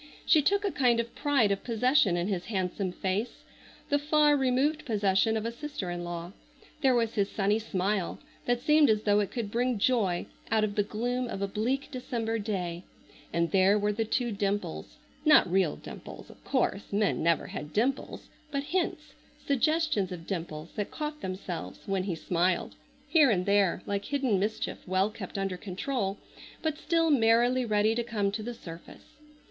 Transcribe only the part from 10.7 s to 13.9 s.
the gloom of a bleak December day, and there